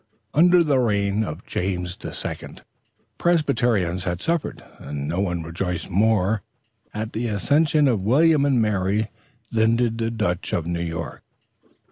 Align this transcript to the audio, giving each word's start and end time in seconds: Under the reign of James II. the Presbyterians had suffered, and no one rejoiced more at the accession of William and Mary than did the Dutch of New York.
Under 0.33 0.63
the 0.63 0.79
reign 0.79 1.23
of 1.23 1.45
James 1.45 1.95
II. 2.03 2.09
the 2.09 2.61
Presbyterians 3.19 4.03
had 4.03 4.19
suffered, 4.19 4.63
and 4.79 5.07
no 5.07 5.19
one 5.19 5.43
rejoiced 5.43 5.91
more 5.91 6.41
at 6.91 7.13
the 7.13 7.27
accession 7.27 7.87
of 7.87 8.03
William 8.03 8.43
and 8.43 8.59
Mary 8.59 9.09
than 9.51 9.75
did 9.75 9.99
the 9.99 10.09
Dutch 10.09 10.53
of 10.53 10.65
New 10.65 10.81
York. 10.81 11.21